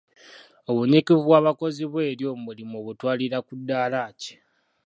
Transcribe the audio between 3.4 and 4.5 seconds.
ku ddaala ki?